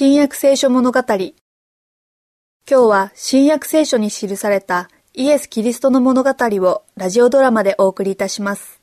[0.00, 1.32] 新約聖書物語今
[2.68, 8.77] 日は新約聖書に記されたイエス・キリストの物語をラジオドラマでお送りいたします。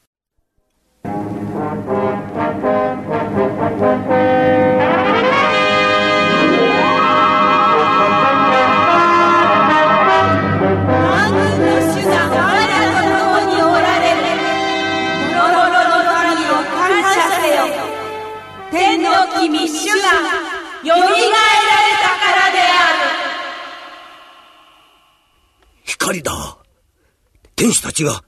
[27.56, 28.24] 天使たちが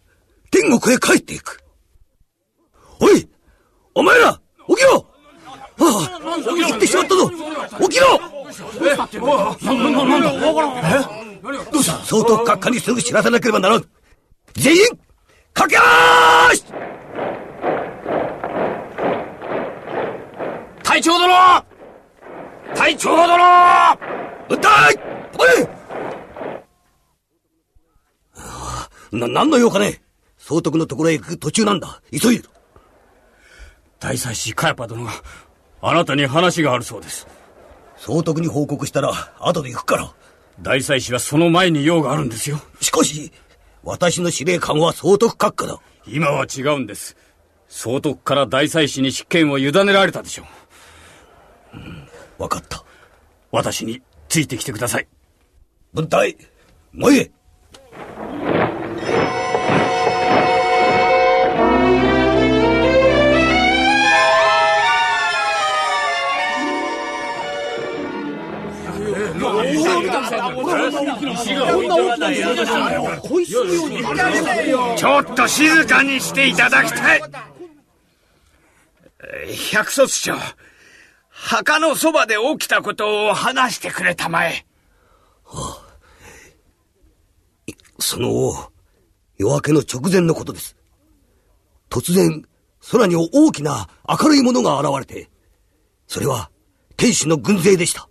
[0.52, 1.62] 天国へ帰っていく。
[2.99, 3.30] おい
[3.94, 5.05] お前ら起きろ。
[5.80, 7.30] ああ行ってしまったぞ。
[7.30, 8.20] 起きろ。
[8.81, 8.95] え？
[11.72, 11.94] どうした？
[12.03, 13.86] 総督閣下にすぐ知らせなければならん。
[14.53, 14.81] 全員
[15.53, 15.86] 駆け
[16.52, 16.64] 足
[20.84, 21.34] 隊長殿！
[22.75, 23.36] 隊長殿！
[24.50, 25.00] 撃ったい
[29.11, 30.02] な、何の用かね？
[30.38, 32.02] 総督のところへ行く途中なんだ。
[32.11, 32.47] 急いで。
[33.99, 35.11] 大祭司カヤパ殿が
[35.81, 37.27] あなたに話があるそうです
[37.97, 40.14] 総督に報告したら、後で行くから。
[40.61, 43.31] 大祭司はその前に用があるんですよしかし、
[43.83, 45.80] 私の司令官は総督閣下だ。
[46.08, 47.16] 今は違うんです
[47.67, 50.45] 総督から大祭司に執権を委ねられたでしょ
[52.39, 52.83] うわかった。
[53.52, 55.08] 私についてきてください
[55.94, 56.38] 分隊、
[56.94, 57.31] 前へ。
[74.97, 77.22] ちょっと静かにしていただきたい。
[79.72, 80.36] 百卒長、
[81.30, 84.66] 墓のそばで起きたことを話してくれたまえ。
[88.00, 88.72] その、
[89.38, 90.75] 夜明けの直前のことです。
[91.89, 92.45] 突然、
[92.92, 95.30] 空に大きな明るいものが現れて、
[96.08, 96.49] それは
[96.95, 98.08] 天使の軍勢でした。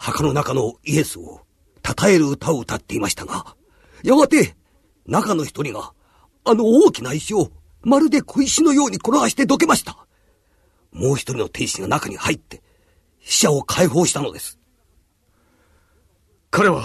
[0.00, 1.42] 墓の中のイエスを
[1.84, 3.54] 称える歌を歌っていましたが、
[4.02, 4.56] やがて、
[5.06, 5.92] 中の一人が、
[6.42, 7.50] あの大きな石を
[7.82, 10.06] まるで小石のように転がしてどけました。
[10.90, 12.62] もう一人の天使が中に入って、
[13.20, 14.58] 死者を解放したのです。
[16.50, 16.82] 彼は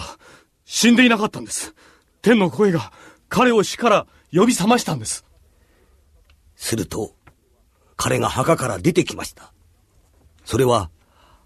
[0.66, 1.74] 死んでいなかったんです。
[2.22, 2.92] 天の声が
[3.30, 5.24] 彼を死から呼び覚ましたんです。
[6.58, 7.16] すると、
[7.96, 9.54] 彼が墓から出てきました。
[10.44, 10.92] それは、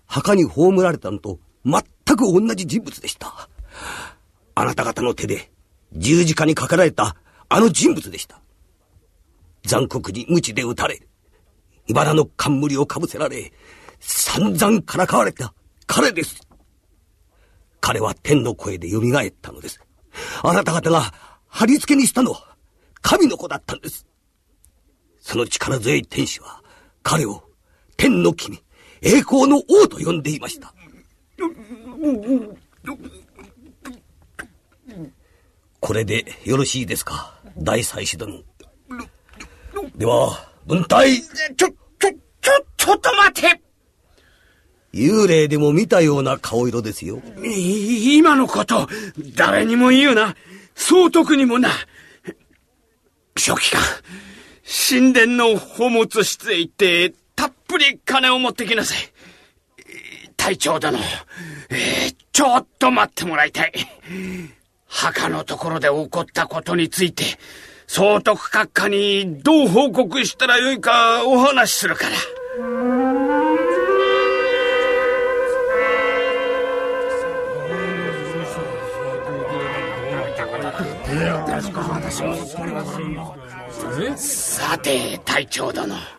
[0.08, 1.82] 墓に葬られたのと全
[2.18, 3.50] く同じ人物でした。
[4.56, 5.52] あなた方の手で
[5.94, 7.16] 十字架にかけられた
[7.48, 8.42] あの人物でした。
[9.64, 11.02] 残酷に鞭で撃たれ、
[11.88, 13.52] 茨の冠をかぶせられ、
[14.00, 15.54] 散々からかわれた
[15.88, 16.48] 彼です。
[17.82, 19.80] 彼は天の声で蘇ったのです。
[20.44, 21.14] あなた方が
[21.48, 22.56] 貼り付けにしたのは
[23.02, 24.06] 神の子だったんです。
[25.20, 26.62] その力強い天使は、
[27.04, 27.44] 彼を
[27.98, 28.62] 天の君、
[29.02, 30.74] 栄光の王と呼んでいました。
[35.80, 37.40] これでよろしいですか？
[37.58, 38.44] 大祭司殿。
[39.96, 41.26] では、分隊、ちょ、
[41.56, 42.16] ちょ、ちょ、
[42.78, 43.62] ちょっと待て
[44.94, 47.22] 幽霊でも見たような顔色ですよ。
[47.44, 48.88] い今のこと、
[49.36, 50.36] 誰にも言うな。
[50.76, 51.70] 総督にもな。
[53.38, 53.82] 書記官、
[54.90, 58.98] 神殿の宝物室へ行って、たっぷり金を持ってきなさい。
[60.50, 60.98] えー隊長殿、
[61.70, 63.74] えーちょっと待ってもらいたい。
[64.88, 67.24] 墓のところで起こったことについて、
[67.86, 72.16] 総督閣下にどう報告したらよいかお話しするから。
[84.16, 86.19] さて、隊長殿。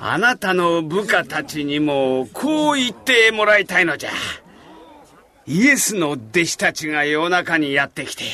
[0.00, 4.10] あなたの部下たちにもこう言ってもらいたいのじゃ。
[5.46, 8.24] イエスの弟子たちが夜中にやってきて、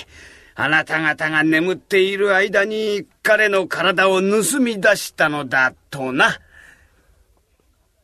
[0.55, 6.39] あなた方が眠っている間に彼の体を盗み出したのだとな。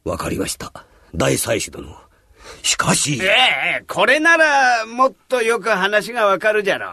[0.04, 0.72] わかりました。
[1.14, 1.94] 大祭司殿。
[2.62, 6.88] しかし、ええ、これならもっとよく話がわかるじゃろ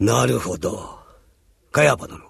[0.00, 0.04] う。
[0.04, 0.99] なるほど。
[1.70, 2.24] かやば殿。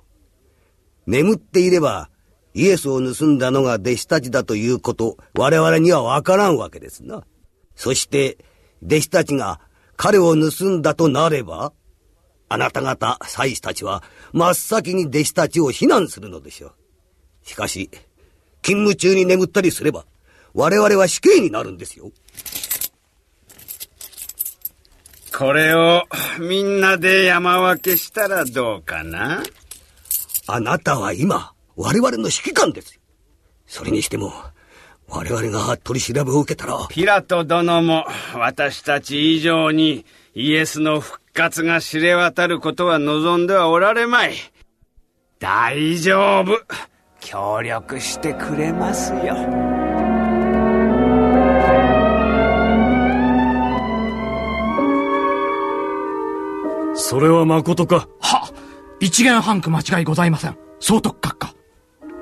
[1.07, 2.11] 眠っていれば、
[2.55, 7.25] イエスを盗んだのが弟子たちだということ、我々にはわからんわけですな。
[7.75, 8.39] そして、
[8.85, 9.61] 弟子たちが
[9.97, 11.73] 彼を盗んだとなれば、
[12.49, 14.03] あなた方、祭司たちは、
[14.33, 16.73] 真っ先に弟子たちを非難するのでしょう。
[17.43, 17.91] しかし、
[18.63, 20.05] 勤務中に眠ったりすれば、
[20.53, 22.11] 我々は死刑になるんですよ。
[25.41, 26.03] これを
[26.39, 29.43] みんなで山分けしたらどうかな？
[30.47, 33.01] あなたは今、我々の指揮官ですよ。
[33.67, 34.35] それにしても、
[35.09, 36.87] 我々が取り調べを受けたら。
[36.91, 38.05] ピラト殿も
[38.35, 40.05] 私たち以上に
[40.35, 44.35] イエスの復活が知れ渡ることは望んではおられまい。
[45.39, 46.61] 大丈夫。
[47.21, 49.70] 協力してくれますよ。
[57.11, 58.07] それは誠か？
[58.21, 58.53] は
[59.01, 60.57] 一元半句間違いございません。
[60.79, 61.55] 総督閣下。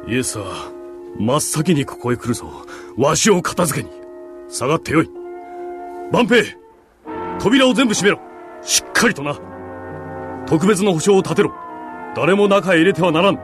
[0.07, 0.73] イエスは、
[1.19, 2.51] 真っ先にここへ来るぞ。
[2.97, 3.93] わしを片付けに。
[4.49, 5.11] 下がってよい。
[6.11, 6.43] 万平
[7.39, 8.23] 扉を全部閉めろ
[8.63, 9.39] しっかりとな
[10.47, 11.53] 特別の保証を立てろ
[12.17, 13.35] 誰も中へ入れてはならん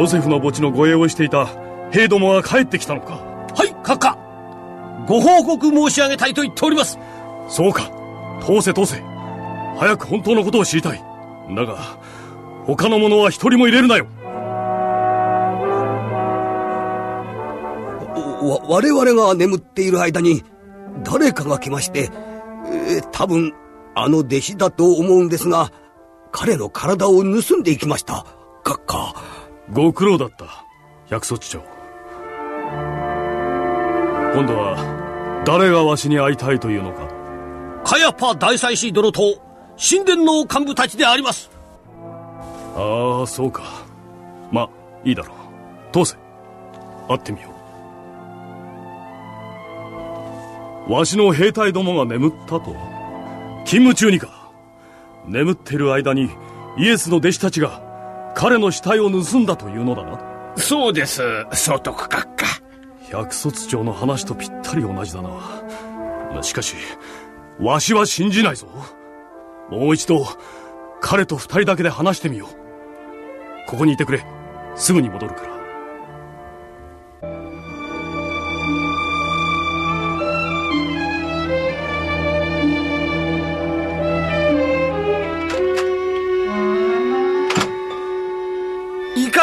[0.00, 1.46] ヨセフの墓地の護衛をしていた
[1.90, 3.16] 兵どもは帰ってきたのか？
[3.54, 4.16] はい閣下
[5.06, 6.98] ご報告申し上げたいと言っております
[7.50, 7.90] そうか
[8.46, 9.02] 通せ通せ
[9.78, 11.02] 早く本当のことを知りたい
[11.54, 11.98] だが
[12.64, 14.06] 他の者は一人も入れるなよ
[18.46, 20.42] わ、我々が眠っている間に、
[21.02, 22.10] 誰かが来まして、
[22.66, 23.52] えー、多分、
[23.94, 25.72] あの弟子だと思うんですが、
[26.32, 28.26] 彼の体を盗んでいきました。
[28.64, 29.14] 閣下。
[29.72, 30.64] ご苦労だった、
[31.06, 31.60] 百卒長。
[34.34, 37.15] 今度は、誰がわしに会いたいというのか
[37.86, 39.40] カヤパ大祭司殿と、
[39.78, 41.50] 神殿の幹部たちであります。
[42.74, 43.62] ああ、そうか。
[44.50, 44.68] ま、
[45.04, 45.32] いいだろ
[45.92, 46.04] う。
[46.04, 46.16] 通せ。
[47.08, 47.50] 会ってみよ
[50.88, 50.92] う。
[50.92, 52.74] わしの兵隊どもが眠ったと
[53.64, 54.52] 勤務中にか
[55.26, 56.30] 眠ってる間に
[56.78, 60.20] イエスの弟子たちが彼の死体を盗んだというのだな
[60.56, 61.22] そうです
[61.52, 62.46] 総督閣下
[63.10, 66.76] 百卒長の話とぴったり同じだなしかし
[67.58, 68.66] わしは信じないぞ。
[69.70, 70.26] もう一度
[71.00, 73.68] 彼と二人だけで話してみよう。
[73.68, 74.24] ここにいてくれ。
[74.76, 75.56] すぐに戻るから。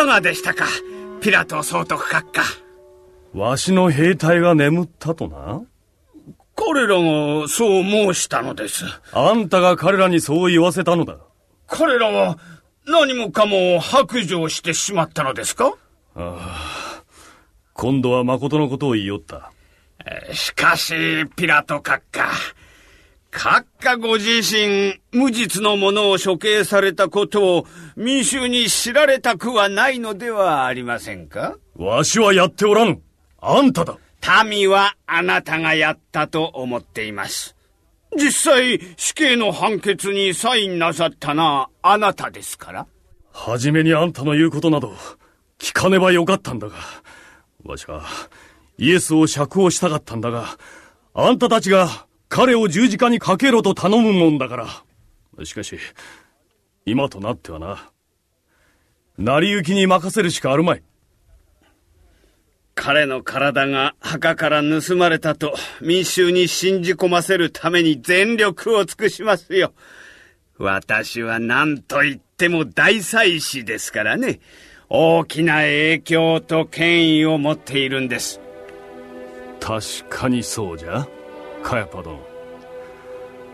[0.04, 0.66] かがでしたか
[1.22, 2.44] ピラト総督閣下。
[3.34, 5.62] わしの兵隊が眠ったとな
[6.74, 8.84] 彼らがそう申したのです。
[9.12, 11.18] あんたが彼らにそう言わせたのだ。
[11.68, 12.40] 彼らは
[12.88, 15.76] 何もかも白状してしまったのですか？
[16.16, 16.36] あ
[16.98, 17.04] あ。
[17.74, 19.52] 今度は誠のことを言いよった。
[20.34, 20.96] しかし、
[21.36, 22.32] ピラト閣下。
[23.32, 31.56] 閣下ご自身、無実の者を処刑されたことを民衆に知られたくはないのではありませんか？
[31.76, 33.00] わしはやっておらん。
[33.42, 33.96] あんただ。
[34.46, 37.56] 民はあなたがやったと思っています。
[38.16, 42.88] 実際、死刑の判決にサインなさったのはあなたですから
[43.32, 44.94] はじめにあんたの言うことなど、
[45.58, 46.76] 聞かねばよかったんだが、
[47.66, 48.04] わしは、
[48.78, 50.58] イエスを釈放したかったんだが、
[51.14, 54.58] あんたたちが彼を十字架にかけろと頼むもんだか
[55.38, 55.46] ら。
[55.46, 55.78] しかし、
[56.86, 57.90] 今となってはな、
[59.18, 60.84] 成り行きに任せるしかあるまい。
[62.84, 69.72] 彼の体が墓から盗まれたと民衆に信じ込ませるために全力を尽くしますよ。
[70.58, 74.42] 私は何と言っても大祭司ですからね。
[74.90, 78.42] 大きな影響と権威を持っているんです。
[79.62, 81.08] 確かにそうじゃ。
[81.64, 82.20] カヤパ殿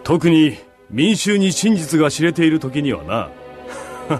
[0.03, 0.57] 特に
[0.89, 3.29] 民衆に真実が知れている時にはな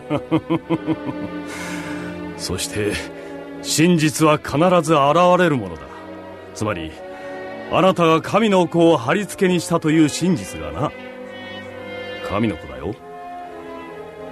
[2.38, 3.19] そして
[3.62, 5.82] 真実は必ず現れるものだ。
[6.54, 6.92] つまり
[7.72, 10.92] あなたが神の子を貼り付けにしたという真実がな。
[12.28, 12.96] 神の子だよ。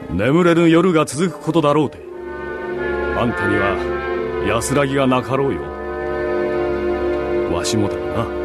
[0.10, 2.00] 眠れぬ夜が続くことだろうて。
[3.17, 5.62] あんたには安らぎがなかろうよ。
[7.53, 8.37] わしもだよな。